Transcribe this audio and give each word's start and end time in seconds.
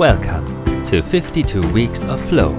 Welcome 0.00 0.84
to 0.86 1.02
52 1.02 1.60
Weeks 1.72 2.04
of 2.04 2.18
Flow. 2.20 2.56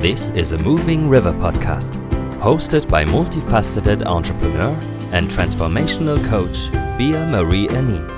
This 0.00 0.28
is 0.30 0.52
a 0.52 0.58
Moving 0.58 1.08
River 1.08 1.32
podcast, 1.32 1.92
hosted 2.40 2.86
by 2.90 3.06
multifaceted 3.06 4.04
entrepreneur 4.04 4.78
and 5.10 5.28
transformational 5.30 6.22
coach 6.28 6.70
Bea-Marie 6.98 7.68
Aning. 7.70 8.13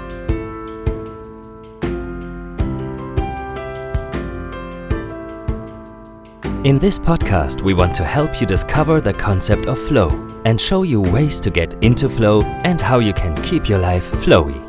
In 6.66 6.80
this 6.80 6.98
podcast, 6.98 7.62
we 7.62 7.74
want 7.74 7.94
to 7.94 8.02
help 8.02 8.40
you 8.40 8.46
discover 8.48 9.00
the 9.00 9.14
concept 9.14 9.68
of 9.68 9.78
flow 9.78 10.08
and 10.44 10.60
show 10.60 10.82
you 10.82 11.00
ways 11.00 11.38
to 11.42 11.48
get 11.48 11.74
into 11.74 12.08
flow 12.08 12.42
and 12.42 12.80
how 12.80 12.98
you 12.98 13.12
can 13.12 13.40
keep 13.44 13.68
your 13.68 13.78
life 13.78 14.10
flowy. 14.10 14.65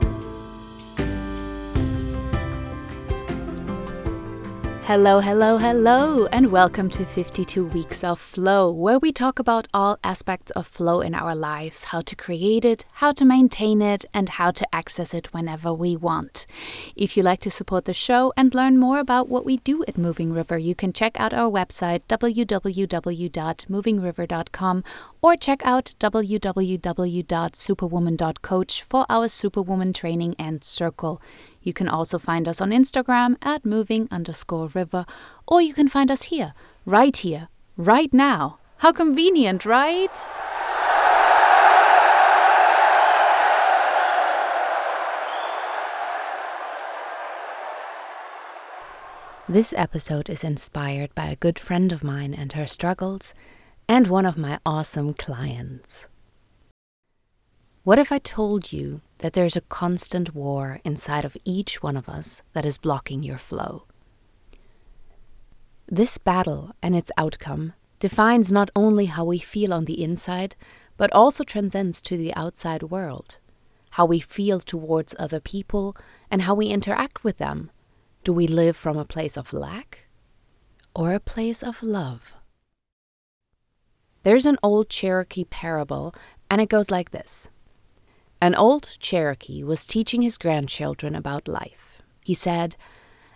Hello, 4.87 5.19
hello, 5.19 5.57
hello, 5.57 6.27
and 6.27 6.49
welcome 6.49 6.89
to 6.91 7.05
52 7.05 7.65
Weeks 7.65 8.05
of 8.05 8.21
Flow, 8.21 8.71
where 8.71 8.97
we 8.97 9.11
talk 9.11 9.37
about 9.37 9.67
all 9.73 9.99
aspects 10.01 10.49
of 10.51 10.65
flow 10.65 11.01
in 11.01 11.13
our 11.13 11.35
lives 11.35 11.83
how 11.83 11.99
to 11.99 12.15
create 12.15 12.63
it, 12.63 12.85
how 12.93 13.11
to 13.11 13.25
maintain 13.25 13.81
it, 13.81 14.05
and 14.13 14.29
how 14.29 14.49
to 14.49 14.65
access 14.73 15.13
it 15.13 15.33
whenever 15.33 15.73
we 15.73 15.97
want. 15.97 16.45
If 16.95 17.17
you 17.17 17.23
like 17.23 17.41
to 17.41 17.51
support 17.51 17.83
the 17.83 17.93
show 17.93 18.31
and 18.37 18.55
learn 18.55 18.77
more 18.77 18.99
about 18.99 19.27
what 19.27 19.43
we 19.43 19.57
do 19.57 19.83
at 19.89 19.97
Moving 19.97 20.31
River, 20.31 20.57
you 20.57 20.73
can 20.73 20.93
check 20.93 21.19
out 21.19 21.33
our 21.33 21.51
website 21.51 22.03
www.movingriver.com 22.07 24.83
or 25.27 25.36
check 25.36 25.62
out 25.66 25.94
www.superwoman.coach 25.99 28.83
for 28.83 29.06
our 29.09 29.28
Superwoman 29.28 29.92
training 29.92 30.34
and 30.39 30.64
circle. 30.64 31.22
You 31.61 31.73
can 31.73 31.89
also 31.89 32.17
find 32.17 32.47
us 32.47 32.61
on 32.61 32.72
Instagram 32.72 33.36
at 33.42 33.66
moving 33.66 34.08
underscore 34.09 34.69
river, 34.69 35.06
or 35.45 35.61
you 35.61 35.73
can 35.73 35.89
find 35.89 36.09
us 36.09 36.23
here, 36.23 36.53
right 36.86 37.17
here, 37.17 37.50
right 37.75 38.14
now. 38.14 38.59
How 38.78 38.94
convenient, 38.94 39.66
right? 39.66 40.17
This 49.50 49.73
episode 49.75 50.30
is 50.30 50.45
inspired 50.45 51.14
by 51.16 51.25
a 51.25 51.36
good 51.36 51.59
friend 51.59 51.91
of 51.91 52.02
mine 52.02 52.34
and 52.34 52.53
her 52.53 52.67
struggles, 52.67 53.34
and 53.89 54.07
one 54.07 54.25
of 54.25 54.38
my 54.38 54.59
awesome 54.66 55.13
clients. 55.13 56.09
What 57.83 57.97
if 57.97 58.11
I 58.11 58.19
told 58.19 58.73
you 58.73 58.99
that 59.19 59.31
there's 59.31 59.55
a 59.55 59.61
constant 59.61 60.35
war 60.35 60.81
inside 60.83 61.23
of 61.23 61.38
each 61.45 61.81
one 61.81 61.95
of 61.95 62.09
us 62.09 62.41
that 62.52 62.66
is 62.66 62.77
blocking 62.77 63.23
your 63.23 63.38
flow? 63.38 63.85
This 65.88 66.17
battle 66.17 66.75
and 66.83 66.97
its 66.97 67.11
outcome 67.17 67.73
defines 67.99 68.52
not 68.52 68.69
only 68.75 69.05
how 69.05 69.23
we 69.23 69.39
feel 69.39 69.73
on 69.73 69.85
the 69.85 70.03
inside, 70.03 70.57
but 70.97 71.13
also 71.13 71.45
transcends 71.45 72.01
to 72.01 72.17
the 72.17 72.35
outside 72.35 72.83
world. 72.83 73.38
How 73.91 74.05
we 74.05 74.19
feel 74.19 74.59
towards 74.59 75.16
other 75.17 75.39
people 75.39 75.95
and 76.29 76.41
how 76.41 76.55
we 76.55 76.67
interact 76.67 77.23
with 77.23 77.38
them. 77.38 77.72
Do 78.25 78.33
we 78.33 78.47
live 78.47 78.75
from 78.75 78.97
a 78.97 79.05
place 79.05 79.38
of 79.38 79.53
lack 79.53 80.09
or 80.94 81.13
a 81.13 81.22
place 81.22 81.63
of 81.63 81.81
love? 81.81 82.33
There's 84.28 84.45
an 84.45 84.58
old 84.61 84.89
Cherokee 84.89 85.45
parable, 85.45 86.14
and 86.52 86.59
it 86.59 86.67
goes 86.67 86.92
like 86.92 87.11
this. 87.11 87.47
An 88.42 88.56
old 88.56 88.97
Cherokee 89.00 89.64
was 89.64 89.88
teaching 89.88 90.22
his 90.22 90.38
grandchildren 90.38 91.16
about 91.16 91.47
life. 91.47 92.02
He 92.25 92.34
said, 92.34 92.75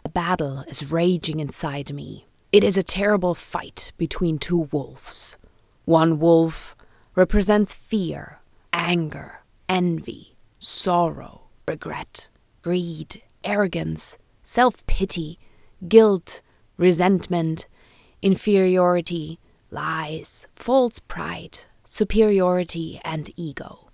A 0.04 0.10
battle 0.10 0.66
is 0.68 0.92
raging 0.92 1.40
inside 1.40 1.94
me. 1.94 2.26
It 2.52 2.66
is 2.66 2.76
a 2.76 2.84
terrible 2.84 3.36
fight 3.36 3.94
between 3.98 4.38
two 4.38 4.68
wolves. 4.74 5.38
One 5.86 6.20
wolf 6.20 6.76
represents 7.16 7.74
fear, 7.74 8.42
anger, 8.74 9.44
envy, 9.70 10.36
sorrow, 10.60 11.44
regret, 11.66 12.28
greed, 12.64 13.22
arrogance, 13.46 14.18
self 14.44 14.86
pity, 14.88 15.40
guilt, 15.88 16.42
resentment, 16.76 17.66
inferiority, 18.22 19.40
lies, 19.72 20.48
false 20.56 21.00
pride, 21.00 21.60
superiority, 21.84 23.00
and 23.04 23.32
ego. 23.36 23.90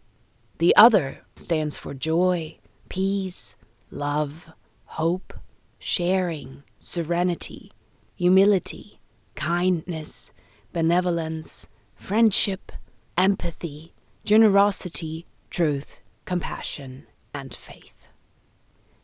The 0.57 0.75
other 0.75 1.19
stands 1.35 1.77
for 1.77 1.93
joy, 1.93 2.57
peace, 2.89 3.55
love, 3.91 4.51
hope, 4.85 5.33
sharing, 5.77 6.63
serenity, 6.79 7.71
humility, 8.15 8.99
kindness, 9.35 10.33
benevolence, 10.73 11.67
friendship, 11.95 12.71
empathy, 13.15 13.94
generosity, 14.25 15.27
truth, 15.51 16.01
compassion, 16.25 17.05
and 17.33 17.53
faith. 17.53 18.07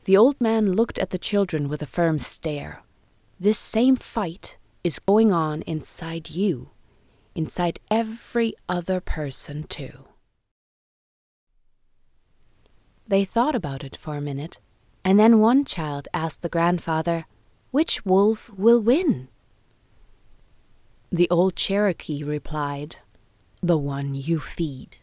The 0.05 0.17
old 0.17 0.41
man 0.41 0.73
looked 0.73 0.97
at 0.97 1.11
the 1.11 1.17
children 1.17 1.69
with 1.69 1.81
a 1.81 1.87
firm 1.87 2.19
stare. 2.19 2.81
This 3.39 3.57
same 3.57 3.95
fight 3.95 4.57
is 4.83 4.99
going 4.99 5.31
on 5.31 5.61
inside 5.63 6.29
you, 6.29 6.69
inside 7.35 7.79
every 7.89 8.53
other 8.67 8.99
person, 8.99 9.63
too. 9.63 10.05
They 13.07 13.25
thought 13.25 13.55
about 13.55 13.83
it 13.83 13.97
for 13.97 14.15
a 14.15 14.21
minute, 14.21 14.59
and 15.03 15.19
then 15.19 15.39
one 15.39 15.65
child 15.65 16.07
asked 16.13 16.41
the 16.41 16.49
grandfather, 16.49 17.25
Which 17.71 18.05
wolf 18.05 18.49
will 18.49 18.81
win? 18.81 19.29
The 21.11 21.29
old 21.29 21.55
Cherokee 21.55 22.23
replied, 22.23 22.97
The 23.61 23.77
one 23.77 24.15
you 24.15 24.39
feed. 24.39 24.97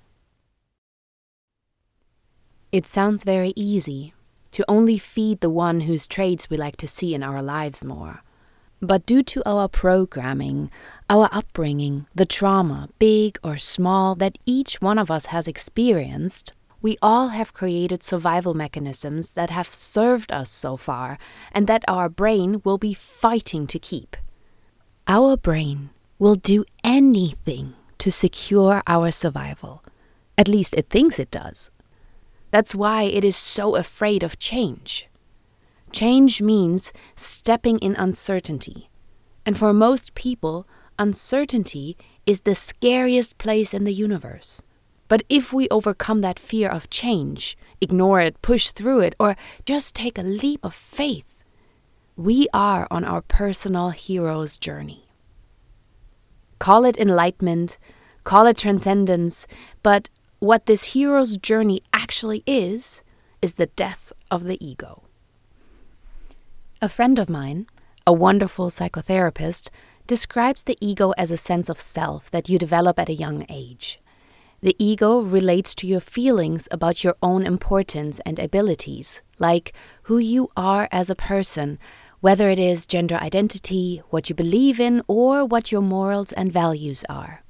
It 2.73 2.87
sounds 2.87 3.25
very 3.25 3.53
easy 3.57 4.15
to 4.53 4.65
only 4.69 4.99
feed 4.99 5.41
the 5.41 5.51
one 5.51 5.83
whose 5.83 6.07
traits 6.07 6.51
we 6.51 6.57
like 6.57 6.77
to 6.79 6.89
see 6.89 7.15
in 7.15 7.23
our 7.23 7.43
lives 7.43 7.85
more. 7.85 8.23
But 8.83 9.05
due 9.05 9.23
to 9.25 9.43
our 9.47 9.69
programming, 9.69 10.71
our 11.11 11.29
upbringing, 11.33 12.07
the 12.15 12.25
trauma, 12.25 12.89
big 12.99 13.39
or 13.45 13.59
small, 13.59 14.15
that 14.15 14.39
each 14.47 14.81
one 14.81 14.99
of 14.99 15.11
us 15.11 15.27
has 15.27 15.47
experienced, 15.47 16.55
we 16.81 16.97
all 17.03 17.29
have 17.29 17.53
created 17.53 18.03
survival 18.03 18.55
mechanisms 18.55 19.35
that 19.35 19.51
have 19.51 19.69
served 19.69 20.33
us 20.33 20.49
so 20.49 20.79
far 20.79 21.19
and 21.53 21.67
that 21.67 21.85
our 21.87 22.09
brain 22.09 22.63
will 22.65 22.79
be 22.79 22.95
fighting 22.95 23.67
to 23.67 23.79
keep. 23.79 24.17
Our 25.07 25.37
brain 25.37 25.91
will 26.19 26.37
do 26.37 26.65
anything 26.83 27.75
to 27.99 28.11
secure 28.11 28.83
our 28.87 29.11
survival. 29.11 29.85
At 30.39 30.49
least 30.49 30.73
it 30.73 30.89
thinks 30.89 31.19
it 31.19 31.31
does. 31.31 31.71
That's 32.51 32.75
why 32.75 33.03
it 33.03 33.25
is 33.25 33.37
so 33.37 33.77
afraid 33.77 34.23
of 34.23 34.39
change. 34.39 35.10
Change 35.93 36.41
means 36.41 36.93
stepping 37.17 37.79
in 37.79 37.97
uncertainty. 37.97 38.91
And 39.45 39.59
for 39.59 39.73
most 39.73 40.15
people, 40.15 40.67
uncertainty 40.99 41.97
is 42.27 42.43
the 42.43 42.55
scariest 42.55 43.39
place 43.39 43.75
in 43.75 43.85
the 43.85 43.93
universe. 43.93 44.63
But 45.09 45.25
if 45.29 45.53
we 45.53 45.69
overcome 45.71 46.21
that 46.21 46.39
fear 46.39 46.69
of 46.69 46.89
change, 46.91 47.59
ignore 47.81 48.21
it, 48.21 48.41
push 48.43 48.71
through 48.71 49.01
it, 49.01 49.17
or 49.19 49.37
just 49.65 49.95
take 49.95 50.17
a 50.17 50.23
leap 50.23 50.65
of 50.65 50.75
faith, 50.75 51.43
we 52.17 52.47
are 52.55 52.87
on 52.91 53.05
our 53.05 53.23
personal 53.23 53.91
hero's 53.91 54.57
journey. 54.57 55.09
Call 56.61 56.85
it 56.85 56.99
enlightenment, 56.99 57.79
call 58.23 58.47
it 58.47 58.59
transcendence, 58.59 59.47
but 59.83 60.09
what 60.39 60.67
this 60.67 60.93
hero's 60.93 61.37
journey 61.39 61.83
actually 61.93 62.45
is, 62.47 63.03
is 63.43 63.55
the 63.55 63.67
death 63.67 64.13
of 64.31 64.45
the 64.45 64.65
ego. 64.65 65.03
A 66.83 66.89
friend 66.89 67.19
of 67.19 67.29
mine, 67.29 67.67
a 68.07 68.13
wonderful 68.15 68.71
psychotherapist, 68.71 69.69
describes 70.07 70.63
the 70.63 70.79
ego 70.81 71.11
as 71.19 71.31
a 71.31 71.37
sense 71.37 71.69
of 71.69 71.79
self 71.79 72.31
that 72.31 72.49
you 72.49 72.59
develop 72.59 72.99
at 72.99 73.11
a 73.11 73.15
young 73.15 73.45
age. 73.51 73.99
The 74.63 74.75
ego 74.79 75.21
relates 75.21 75.75
to 75.75 75.87
your 75.87 76.01
feelings 76.01 76.69
about 76.71 77.05
your 77.05 77.17
own 77.23 77.47
importance 77.47 78.19
and 78.25 78.39
abilities, 78.39 79.21
like 79.39 79.75
who 80.05 80.17
you 80.17 80.49
are 80.57 80.89
as 80.91 81.11
a 81.11 81.15
person, 81.15 81.79
whether 82.21 82.49
it 82.49 82.59
is 82.59 82.87
gender 82.87 83.17
identity, 83.17 84.01
what 84.09 84.31
you 84.31 84.35
believe 84.35 84.81
in, 84.81 85.03
or 85.07 85.45
what 85.45 85.71
your 85.71 85.83
morals 85.83 86.33
and 86.33 86.51
values 86.51 87.05
are. 87.11 87.43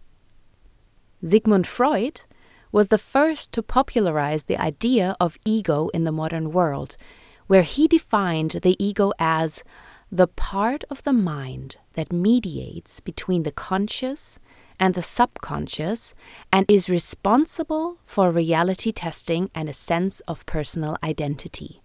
Sigmund 1.24 1.68
Freud 1.68 2.22
was 2.72 2.88
the 2.88 2.98
first 2.98 3.52
to 3.52 3.62
popularize 3.62 4.44
the 4.44 4.60
idea 4.60 5.14
of 5.20 5.38
ego 5.44 5.88
in 5.94 6.02
the 6.02 6.10
modern 6.10 6.50
world, 6.50 6.96
where 7.50 7.62
he 7.64 7.88
defined 7.88 8.52
the 8.62 8.76
ego 8.78 9.12
as 9.18 9.64
the 10.08 10.28
part 10.28 10.84
of 10.88 11.02
the 11.02 11.12
mind 11.12 11.78
that 11.94 12.12
mediates 12.12 13.00
between 13.00 13.42
the 13.42 13.50
conscious 13.50 14.38
and 14.78 14.94
the 14.94 15.02
subconscious 15.02 16.14
and 16.52 16.64
is 16.70 16.88
responsible 16.88 17.98
for 18.04 18.30
reality 18.30 18.92
testing 18.92 19.50
and 19.52 19.68
a 19.68 19.74
sense 19.74 20.20
of 20.28 20.46
personal 20.46 20.96
identity. 21.02 21.80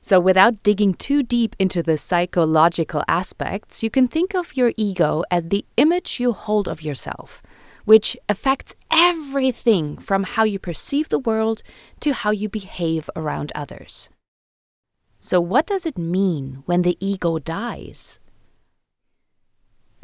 So, 0.00 0.18
without 0.18 0.64
digging 0.64 0.94
too 0.94 1.22
deep 1.22 1.54
into 1.60 1.80
the 1.80 1.96
psychological 1.96 3.04
aspects, 3.06 3.84
you 3.84 3.90
can 3.90 4.08
think 4.08 4.34
of 4.34 4.56
your 4.56 4.72
ego 4.76 5.22
as 5.30 5.50
the 5.50 5.64
image 5.76 6.18
you 6.18 6.32
hold 6.32 6.66
of 6.66 6.82
yourself, 6.82 7.44
which 7.84 8.16
affects 8.28 8.74
everything 8.90 9.96
from 9.98 10.24
how 10.24 10.42
you 10.42 10.58
perceive 10.58 11.10
the 11.10 11.20
world 11.20 11.62
to 12.00 12.12
how 12.12 12.32
you 12.32 12.48
behave 12.48 13.08
around 13.14 13.52
others. 13.54 14.10
So, 15.24 15.40
what 15.40 15.68
does 15.68 15.86
it 15.86 15.96
mean 15.96 16.64
when 16.66 16.82
the 16.82 16.96
ego 16.98 17.38
dies? 17.38 18.18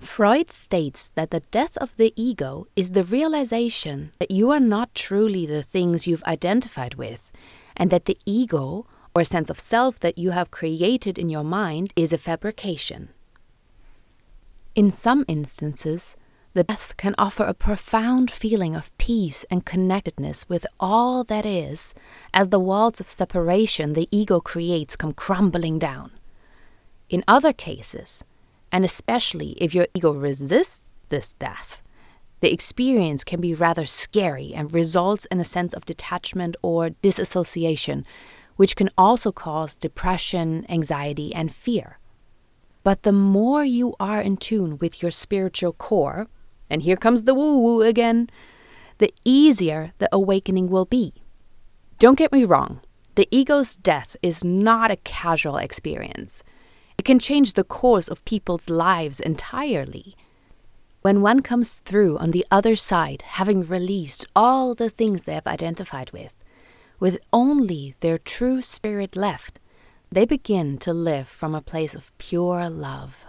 Freud 0.00 0.48
states 0.48 1.10
that 1.16 1.32
the 1.32 1.42
death 1.50 1.76
of 1.78 1.96
the 1.96 2.12
ego 2.14 2.68
is 2.76 2.92
the 2.92 3.02
realization 3.02 4.12
that 4.20 4.30
you 4.30 4.52
are 4.52 4.60
not 4.60 4.94
truly 4.94 5.44
the 5.44 5.64
things 5.64 6.06
you've 6.06 6.22
identified 6.22 6.94
with, 6.94 7.32
and 7.76 7.90
that 7.90 8.04
the 8.04 8.16
ego, 8.26 8.86
or 9.12 9.24
sense 9.24 9.50
of 9.50 9.58
self 9.58 9.98
that 9.98 10.18
you 10.18 10.30
have 10.30 10.52
created 10.52 11.18
in 11.18 11.28
your 11.28 11.42
mind, 11.42 11.92
is 11.96 12.12
a 12.12 12.16
fabrication. 12.18 13.08
In 14.76 14.92
some 14.92 15.24
instances, 15.26 16.16
the 16.54 16.64
death 16.64 16.94
can 16.96 17.14
offer 17.18 17.44
a 17.44 17.54
profound 17.54 18.30
feeling 18.30 18.74
of 18.74 18.96
peace 18.98 19.44
and 19.50 19.66
connectedness 19.66 20.48
with 20.48 20.66
all 20.80 21.22
that 21.24 21.44
is, 21.44 21.94
as 22.32 22.48
the 22.48 22.58
walls 22.58 23.00
of 23.00 23.10
separation 23.10 23.92
the 23.92 24.08
ego 24.10 24.40
creates 24.40 24.96
come 24.96 25.12
crumbling 25.12 25.78
down. 25.78 26.10
In 27.08 27.22
other 27.28 27.52
cases, 27.52 28.24
and 28.72 28.84
especially 28.84 29.50
if 29.58 29.74
your 29.74 29.86
ego 29.94 30.12
resists 30.12 30.92
this 31.10 31.34
death, 31.34 31.82
the 32.40 32.52
experience 32.52 33.24
can 33.24 33.40
be 33.40 33.54
rather 33.54 33.84
scary 33.84 34.54
and 34.54 34.72
results 34.72 35.24
in 35.26 35.40
a 35.40 35.44
sense 35.44 35.74
of 35.74 35.84
detachment 35.84 36.56
or 36.62 36.90
disassociation, 36.90 38.06
which 38.56 38.76
can 38.76 38.90
also 38.96 39.32
cause 39.32 39.76
depression, 39.76 40.64
anxiety, 40.68 41.34
and 41.34 41.54
fear. 41.54 41.98
But 42.84 43.02
the 43.02 43.12
more 43.12 43.64
you 43.64 43.94
are 43.98 44.20
in 44.20 44.36
tune 44.36 44.78
with 44.78 45.02
your 45.02 45.10
spiritual 45.10 45.72
core, 45.72 46.28
and 46.70 46.82
here 46.82 46.96
comes 46.96 47.24
the 47.24 47.34
woo 47.34 47.58
woo 47.58 47.82
again, 47.82 48.28
the 48.98 49.12
easier 49.24 49.92
the 49.98 50.08
awakening 50.12 50.68
will 50.68 50.84
be. 50.84 51.14
Don't 51.98 52.18
get 52.18 52.32
me 52.32 52.44
wrong, 52.44 52.80
the 53.14 53.28
ego's 53.30 53.74
death 53.74 54.16
is 54.22 54.44
not 54.44 54.90
a 54.90 54.96
casual 54.96 55.56
experience. 55.56 56.44
It 56.96 57.04
can 57.04 57.18
change 57.18 57.54
the 57.54 57.64
course 57.64 58.08
of 58.08 58.24
people's 58.24 58.68
lives 58.68 59.20
entirely. 59.20 60.16
When 61.02 61.22
one 61.22 61.40
comes 61.42 61.74
through 61.74 62.18
on 62.18 62.32
the 62.32 62.46
other 62.50 62.76
side, 62.76 63.22
having 63.22 63.66
released 63.66 64.26
all 64.34 64.74
the 64.74 64.90
things 64.90 65.24
they 65.24 65.34
have 65.34 65.46
identified 65.46 66.10
with, 66.10 66.42
with 67.00 67.18
only 67.32 67.94
their 68.00 68.18
true 68.18 68.60
spirit 68.62 69.14
left, 69.14 69.60
they 70.10 70.24
begin 70.24 70.78
to 70.78 70.92
live 70.92 71.28
from 71.28 71.54
a 71.54 71.62
place 71.62 71.94
of 71.94 72.16
pure 72.18 72.68
love. 72.68 73.24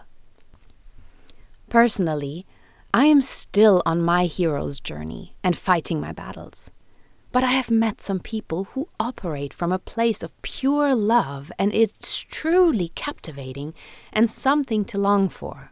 Personally, 1.70 2.48
I 2.94 3.06
am 3.06 3.22
still 3.22 3.84
on 3.86 4.02
my 4.02 4.26
hero's 4.26 4.80
journey 4.80 5.36
and 5.44 5.56
fighting 5.56 6.02
my 6.02 6.12
battles. 6.12 6.72
But 7.32 7.44
I 7.44 7.52
have 7.52 7.70
met 7.70 8.02
some 8.02 8.20
people 8.20 8.64
who 8.74 8.90
operate 9.00 9.54
from 9.54 9.72
a 9.72 9.78
place 9.78 10.24
of 10.24 10.40
pure 10.42 10.96
love, 10.96 11.52
and 11.60 11.72
it's 11.72 12.18
truly 12.18 12.90
captivating 12.96 13.76
and 14.12 14.28
something 14.28 14.84
to 14.86 14.98
long 14.98 15.30
for. 15.30 15.72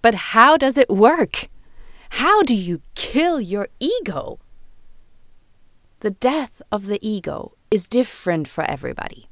But 0.00 0.14
how 0.14 0.56
does 0.56 0.78
it 0.78 0.88
work? 0.88 1.48
How 2.10 2.44
do 2.44 2.54
you 2.54 2.80
kill 2.94 3.40
your 3.40 3.66
ego? 3.80 4.38
The 6.00 6.12
death 6.12 6.62
of 6.70 6.86
the 6.86 7.00
ego 7.00 7.56
is 7.72 7.88
different 7.88 8.46
for 8.46 8.62
everybody. 8.70 9.28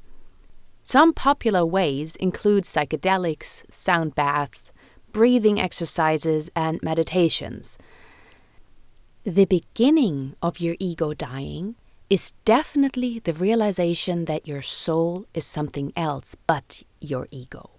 Some 0.83 1.13
popular 1.13 1.65
ways 1.65 2.17
include 2.17 2.65
psychedelics, 2.65 3.63
sound 3.71 4.15
baths, 4.15 4.73
breathing 5.11 5.59
exercises, 5.59 6.49
and 6.55 6.81
meditations. 6.81 7.77
The 9.23 9.45
beginning 9.45 10.35
of 10.41 10.59
your 10.59 10.75
ego 10.79 11.13
dying 11.13 11.75
is 12.09 12.33
definitely 12.43 13.19
the 13.19 13.33
realization 13.33 14.25
that 14.25 14.47
your 14.47 14.61
soul 14.61 15.25
is 15.33 15.45
something 15.45 15.93
else 15.95 16.35
but 16.47 16.83
your 16.99 17.27
ego. 17.31 17.69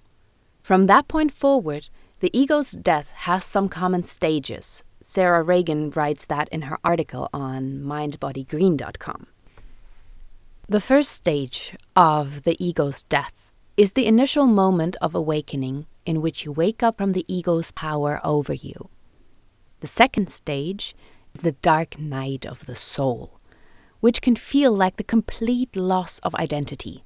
From 0.62 0.86
that 0.86 1.06
point 1.06 1.32
forward, 1.32 1.88
the 2.20 2.30
ego's 2.32 2.70
death 2.72 3.10
has 3.10 3.44
some 3.44 3.68
common 3.68 4.04
stages. 4.04 4.84
Sarah 5.02 5.42
Regan 5.42 5.90
writes 5.90 6.26
that 6.28 6.48
in 6.48 6.62
her 6.62 6.78
article 6.82 7.28
on 7.34 7.82
mindbodygreen.com. 7.82 9.26
The 10.68 10.80
first 10.80 11.12
stage 11.12 11.76
of 11.94 12.44
the 12.44 12.56
ego's 12.64 13.02
death 13.02 13.51
is 13.76 13.92
the 13.92 14.06
initial 14.06 14.46
moment 14.46 14.96
of 15.00 15.14
awakening 15.14 15.86
in 16.04 16.20
which 16.20 16.44
you 16.44 16.52
wake 16.52 16.82
up 16.82 16.98
from 16.98 17.12
the 17.12 17.24
ego's 17.32 17.70
power 17.70 18.20
over 18.22 18.52
you. 18.52 18.90
The 19.80 19.86
second 19.86 20.30
stage 20.30 20.94
is 21.34 21.42
the 21.42 21.52
dark 21.52 21.98
night 21.98 22.44
of 22.44 22.66
the 22.66 22.74
soul, 22.74 23.40
which 24.00 24.20
can 24.20 24.36
feel 24.36 24.72
like 24.72 24.96
the 24.96 25.04
complete 25.04 25.74
loss 25.74 26.18
of 26.20 26.34
identity. 26.34 27.02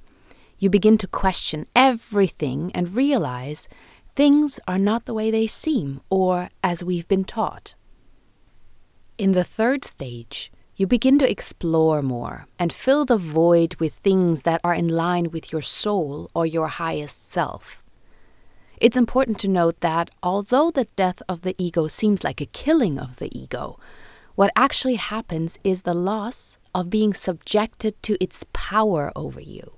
You 0.59 0.71
begin 0.71 0.99
to 0.99 1.07
question 1.07 1.67
everything 1.77 2.73
and 2.75 2.95
realize 2.95 3.69
things 4.15 4.59
are 4.67 4.79
not 4.79 5.05
the 5.05 5.15
way 5.15 5.31
they 5.31 5.47
seem 5.47 6.01
or 6.11 6.49
as 6.65 6.83
we've 6.83 7.07
been 7.07 7.25
taught. 7.25 7.75
In 9.19 9.33
the 9.33 9.45
third 9.45 9.85
stage, 9.85 10.51
you 10.77 10.87
begin 10.87 11.19
to 11.19 11.31
explore 11.31 12.03
more 12.03 12.47
and 12.59 12.73
fill 12.73 13.07
the 13.07 13.17
void 13.17 13.75
with 13.77 13.95
things 13.95 14.43
that 14.43 14.61
are 14.63 14.75
in 14.75 14.89
line 14.89 15.31
with 15.31 15.51
your 15.51 15.63
soul 15.63 16.31
or 16.35 16.45
your 16.45 16.69
highest 16.69 17.31
self. 17.31 17.83
It's 18.79 18.97
important 18.97 19.39
to 19.41 19.49
note 19.49 19.81
that 19.81 20.11
although 20.23 20.71
the 20.71 20.85
death 20.97 21.23
of 21.29 21.41
the 21.41 21.55
ego 21.57 21.89
seems 21.89 22.23
like 22.23 22.43
a 22.43 22.47
killing 22.47 22.99
of 22.99 23.17
the 23.17 23.37
ego, 23.37 23.81
what 24.35 24.53
actually 24.55 24.97
happens 24.97 25.59
is 25.65 25.83
the 25.83 25.95
loss 25.95 26.59
of 26.75 26.91
being 26.91 27.15
subjected 27.15 28.01
to 28.03 28.23
its 28.23 28.45
power 28.53 29.11
over 29.17 29.41
you. 29.41 29.73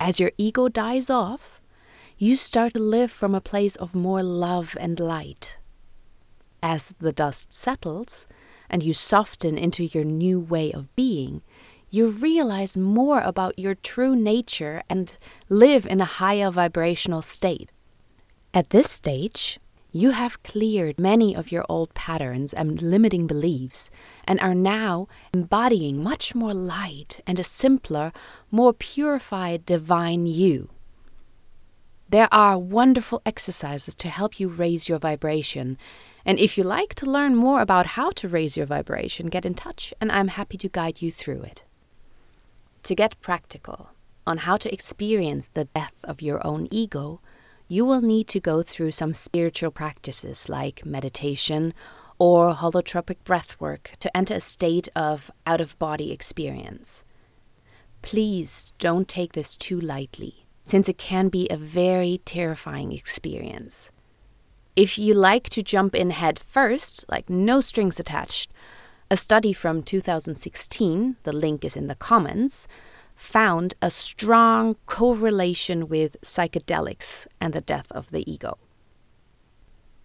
As 0.00 0.18
your 0.18 0.32
ego 0.38 0.68
dies 0.68 1.10
off, 1.10 1.60
you 2.16 2.36
start 2.36 2.72
to 2.72 2.78
live 2.78 3.12
from 3.12 3.34
a 3.34 3.40
place 3.40 3.76
of 3.76 3.94
more 3.94 4.22
love 4.22 4.78
and 4.80 4.98
light. 4.98 5.58
As 6.62 6.94
the 6.98 7.12
dust 7.12 7.52
settles 7.52 8.26
and 8.70 8.82
you 8.82 8.94
soften 8.94 9.58
into 9.58 9.84
your 9.84 10.04
new 10.04 10.40
way 10.40 10.72
of 10.72 10.94
being, 10.96 11.42
you 11.90 12.08
realize 12.08 12.76
more 12.76 13.20
about 13.20 13.58
your 13.58 13.74
true 13.74 14.14
nature 14.14 14.82
and 14.88 15.18
live 15.48 15.86
in 15.86 16.00
a 16.00 16.04
higher 16.04 16.50
vibrational 16.50 17.20
state. 17.20 17.70
At 18.54 18.70
this 18.70 18.90
stage, 18.90 19.58
you 19.92 20.12
have 20.12 20.42
cleared 20.44 21.00
many 21.00 21.34
of 21.34 21.50
your 21.50 21.64
old 21.68 21.92
patterns 21.94 22.52
and 22.52 22.80
limiting 22.80 23.26
beliefs 23.26 23.90
and 24.24 24.38
are 24.40 24.54
now 24.54 25.08
embodying 25.34 26.00
much 26.00 26.32
more 26.32 26.54
light 26.54 27.20
and 27.26 27.40
a 27.40 27.44
simpler, 27.44 28.12
more 28.52 28.72
purified 28.72 29.66
divine 29.66 30.26
you. 30.26 30.68
There 32.08 32.28
are 32.32 32.58
wonderful 32.58 33.22
exercises 33.26 33.94
to 33.96 34.08
help 34.08 34.38
you 34.38 34.48
raise 34.48 34.88
your 34.88 34.98
vibration. 34.98 35.76
And 36.24 36.38
if 36.38 36.58
you 36.58 36.64
like 36.64 36.94
to 36.96 37.10
learn 37.10 37.34
more 37.34 37.60
about 37.60 37.86
how 37.86 38.10
to 38.12 38.28
raise 38.28 38.56
your 38.56 38.66
vibration, 38.66 39.26
get 39.26 39.46
in 39.46 39.54
touch 39.54 39.94
and 40.00 40.12
I'm 40.12 40.28
happy 40.28 40.56
to 40.58 40.68
guide 40.68 41.00
you 41.02 41.10
through 41.10 41.42
it. 41.42 41.64
To 42.84 42.94
get 42.94 43.20
practical 43.20 43.90
on 44.26 44.38
how 44.38 44.56
to 44.58 44.72
experience 44.72 45.48
the 45.48 45.66
death 45.66 45.94
of 46.04 46.22
your 46.22 46.46
own 46.46 46.68
ego, 46.70 47.20
you 47.68 47.84
will 47.84 48.02
need 48.02 48.26
to 48.28 48.40
go 48.40 48.62
through 48.62 48.92
some 48.92 49.14
spiritual 49.14 49.70
practices 49.70 50.48
like 50.48 50.84
meditation 50.84 51.72
or 52.18 52.54
holotropic 52.54 53.16
breathwork 53.24 53.96
to 53.98 54.14
enter 54.14 54.34
a 54.34 54.40
state 54.40 54.88
of 54.94 55.30
out 55.46 55.60
of 55.60 55.78
body 55.78 56.12
experience. 56.12 57.04
Please 58.02 58.72
don't 58.78 59.08
take 59.08 59.32
this 59.32 59.56
too 59.56 59.80
lightly, 59.80 60.46
since 60.62 60.88
it 60.88 60.98
can 60.98 61.28
be 61.28 61.48
a 61.48 61.56
very 61.56 62.20
terrifying 62.24 62.92
experience. 62.92 63.90
If 64.76 64.98
you 64.98 65.14
like 65.14 65.50
to 65.50 65.62
jump 65.62 65.96
in 65.96 66.10
head 66.10 66.38
first, 66.38 67.04
like 67.08 67.28
no 67.28 67.60
strings 67.60 67.98
attached, 67.98 68.52
a 69.10 69.16
study 69.16 69.52
from 69.52 69.82
2016, 69.82 71.16
the 71.24 71.32
link 71.32 71.64
is 71.64 71.76
in 71.76 71.88
the 71.88 71.96
comments, 71.96 72.68
found 73.16 73.74
a 73.82 73.90
strong 73.90 74.76
correlation 74.86 75.88
with 75.88 76.20
psychedelics 76.22 77.26
and 77.40 77.52
the 77.52 77.60
death 77.60 77.90
of 77.90 78.10
the 78.12 78.30
ego. 78.30 78.58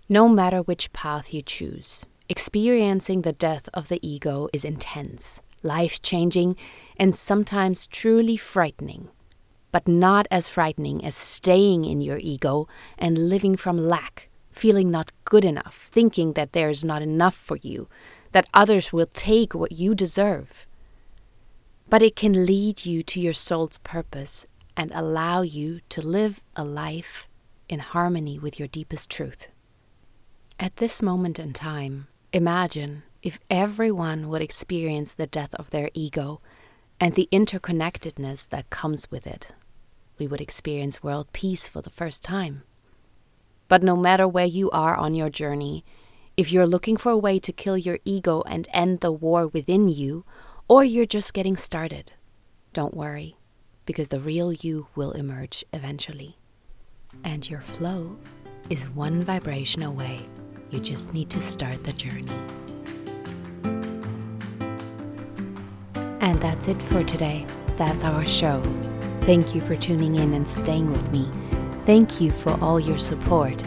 No 0.10 0.28
matter 0.28 0.62
which 0.62 0.92
path 0.94 1.34
you 1.34 1.44
choose, 1.44 2.04
experiencing 2.28 3.22
the 3.22 3.34
death 3.34 3.70
of 3.74 3.88
the 3.88 4.00
ego 4.02 4.50
is 4.52 4.66
intense, 4.66 5.42
life 5.62 6.02
changing, 6.02 6.58
and 6.98 7.16
sometimes 7.16 7.86
truly 7.86 8.36
frightening, 8.36 9.10
but 9.72 9.88
not 9.88 10.28
as 10.32 10.50
frightening 10.50 11.06
as 11.06 11.16
staying 11.16 11.86
in 11.86 12.02
your 12.02 12.18
ego 12.18 12.68
and 12.98 13.30
living 13.30 13.56
from 13.56 13.78
lack, 13.78 14.30
feeling 14.56 14.90
not 14.90 15.12
good 15.26 15.44
enough, 15.46 15.90
thinking 15.92 16.34
that 16.34 16.54
there 16.54 16.70
is 16.70 16.84
not 16.84 17.02
enough 17.02 17.36
for 17.36 17.58
you, 17.58 17.88
that 18.32 18.48
others 18.54 18.94
will 18.94 19.10
take 19.14 19.54
what 19.54 19.74
you 19.74 19.94
deserve. 19.94 20.66
But 21.90 22.02
it 22.02 22.16
can 22.16 22.46
lead 22.46 22.86
you 22.86 23.04
to 23.04 23.20
your 23.20 23.34
soul's 23.34 23.78
purpose 23.80 24.46
and 24.78 24.92
allow 24.94 25.42
you 25.42 25.82
to 25.90 26.02
live 26.02 26.42
a 26.56 26.64
life 26.64 27.28
in 27.70 27.80
harmony 27.80 28.40
with 28.40 28.58
your 28.58 28.68
deepest 28.68 29.12
truth. 29.12 29.50
At 30.60 30.78
this 30.78 31.02
moment 31.02 31.38
in 31.38 31.54
time, 31.54 32.08
imagine 32.32 33.04
if 33.22 33.40
everyone 33.50 34.30
would 34.30 34.42
experience 34.42 35.14
the 35.14 35.28
death 35.28 35.54
of 35.56 35.70
their 35.72 35.90
ego 35.94 36.42
and 37.00 37.14
the 37.14 37.28
interconnectedness 37.32 38.48
that 38.50 38.70
comes 38.70 39.12
with 39.12 39.28
it. 39.28 39.52
We 40.18 40.28
would 40.28 40.42
experience 40.42 41.04
world 41.04 41.28
peace 41.34 41.68
for 41.68 41.82
the 41.82 41.90
first 41.90 42.24
time. 42.24 42.64
But 43.68 43.84
no 43.84 43.96
matter 43.96 44.28
where 44.28 44.46
you 44.46 44.70
are 44.72 44.96
on 44.96 45.16
your 45.16 45.30
journey, 45.30 45.84
if 46.38 46.52
you're 46.52 46.68
looking 46.68 46.98
for 46.98 47.12
a 47.12 47.18
way 47.18 47.40
to 47.40 47.52
kill 47.52 47.78
your 47.78 48.00
ego 48.06 48.44
and 48.46 48.68
end 48.74 49.00
the 49.00 49.12
war 49.12 49.48
within 49.48 49.90
you, 49.90 50.26
or 50.68 50.84
you're 50.84 51.06
just 51.06 51.34
getting 51.34 51.56
started, 51.56 52.14
don't 52.74 52.94
worry, 52.94 53.38
because 53.86 54.10
the 54.10 54.20
real 54.20 54.52
you 54.52 54.88
will 54.96 55.12
emerge 55.12 55.64
eventually. 55.72 56.38
And 57.24 57.50
your 57.50 57.62
flow 57.62 58.18
is 58.70 58.90
one 58.90 59.22
vibration 59.22 59.84
away. 59.84 60.20
You 60.72 60.80
just 60.80 61.14
need 61.14 61.30
to 61.30 61.42
start 61.42 61.84
the 61.84 61.94
journey. 61.94 62.32
And 66.20 66.42
that's 66.42 66.68
it 66.68 66.82
for 66.82 67.04
today. 67.04 67.46
That's 67.78 68.04
our 68.04 68.26
show. 68.26 68.62
Thank 69.22 69.56
you 69.56 69.62
for 69.62 69.76
tuning 69.76 70.16
in 70.16 70.34
and 70.34 70.48
staying 70.48 70.92
with 70.92 71.12
me. 71.12 71.30
Thank 71.86 72.20
you 72.20 72.32
for 72.32 72.60
all 72.62 72.80
your 72.80 72.98
support. 72.98 73.64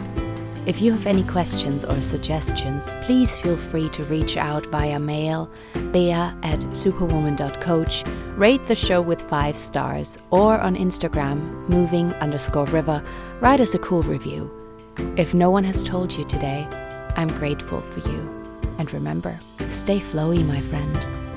If 0.65 0.81
you 0.81 0.91
have 0.91 1.07
any 1.07 1.23
questions 1.23 1.85
or 1.85 2.01
suggestions, 2.01 2.93
please 3.01 3.37
feel 3.39 3.55
free 3.55 3.87
to 3.89 4.03
reach 4.03 4.35
out 4.35 4.65
via 4.65 4.99
mail, 4.99 5.49
bea 5.91 6.11
at 6.11 6.75
superwoman.coach, 6.75 8.03
rate 8.35 8.63
the 8.63 8.75
show 8.75 9.01
with 9.01 9.21
five 9.29 9.57
stars, 9.57 10.17
or 10.31 10.59
on 10.59 10.75
Instagram, 10.75 11.67
moving 11.69 12.13
underscore 12.15 12.65
river, 12.65 13.01
write 13.39 13.61
us 13.61 13.73
a 13.73 13.79
cool 13.79 14.03
review. 14.03 14.51
If 15.15 15.33
no 15.33 15.49
one 15.49 15.63
has 15.63 15.81
told 15.81 16.11
you 16.11 16.25
today, 16.25 16.67
I'm 17.15 17.29
grateful 17.29 17.79
for 17.79 18.01
you. 18.09 18.61
And 18.77 18.91
remember, 18.93 19.39
stay 19.69 19.99
flowy, 19.99 20.45
my 20.45 20.59
friend. 20.59 21.28